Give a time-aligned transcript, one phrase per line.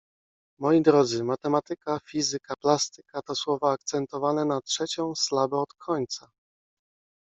[0.59, 6.31] Moi drodzy: Matematyka, fizyka, plastyka to słowa akcentowane na trzecią sylabę od końca.